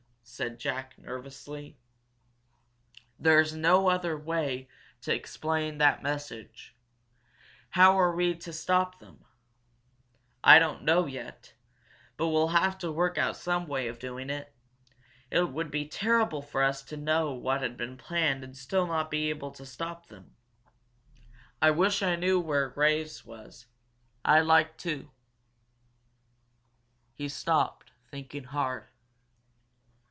said 0.23 0.57
Jack, 0.59 0.97
nervously. 0.97 1.77
"There's 3.19 3.53
no 3.53 3.89
other 3.89 4.17
way 4.17 4.69
to 5.01 5.13
explain 5.13 5.77
that 5.77 6.01
message. 6.01 6.73
How 7.71 7.99
are 7.99 8.15
we 8.15 8.29
going 8.31 8.39
to 8.39 8.53
stop 8.53 8.99
them?" 8.99 9.25
"I 10.41 10.57
don't 10.57 10.83
know 10.83 11.05
yet, 11.05 11.53
but 12.15 12.29
we'll 12.29 12.47
have 12.49 12.77
to 12.79 12.91
work 12.93 13.17
out 13.17 13.35
some 13.35 13.67
way 13.67 13.89
of 13.89 13.99
doing 13.99 14.29
it. 14.29 14.55
It 15.29 15.51
would 15.51 15.69
be 15.69 15.85
terrible 15.85 16.41
for 16.41 16.63
us 16.63 16.81
to 16.83 16.97
know 16.97 17.33
what 17.33 17.61
had 17.61 17.75
been 17.75 17.97
planned 17.97 18.41
and 18.43 18.55
still 18.55 18.87
not 18.87 19.11
be 19.11 19.29
able 19.29 19.51
to 19.51 19.65
stop 19.65 20.07
them! 20.07 20.37
I 21.61 21.71
wish 21.71 22.01
I 22.01 22.15
knew 22.15 22.39
were 22.39 22.69
Graves 22.69 23.25
was. 23.25 23.67
I'd 24.23 24.41
like 24.41 24.77
to..." 24.77 25.11
He 27.17 27.27
stopped, 27.27 27.91
thinking 28.09 28.45
hard. 28.45 28.87